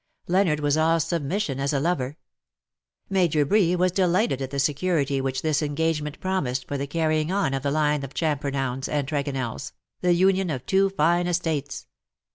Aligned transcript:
Leonard 0.27 0.59
was 0.61 0.77
all 0.77 0.99
submission 0.99 1.59
as 1.59 1.73
a 1.73 1.79
lover. 1.79 2.17
Major 3.07 3.45
Bree 3.45 3.75
was 3.75 3.91
delighted 3.91 4.41
at 4.41 4.49
the 4.49 4.57
security 4.57 5.21
which 5.21 5.43
this 5.43 5.61
engagement 5.61 6.19
promised 6.19 6.67
for 6.67 6.75
the 6.75 6.87
carrying 6.87 7.31
on 7.31 7.53
of 7.53 7.61
the 7.61 7.69
line 7.69 8.03
of 8.03 8.15
Champer 8.15 8.51
nownes 8.51 8.89
and 8.89 9.07
Tregonells— 9.07 9.73
the 10.01 10.13
union 10.15 10.49
of 10.49 10.65
two 10.65 10.89
fine 10.89 11.27
estates. 11.27 11.85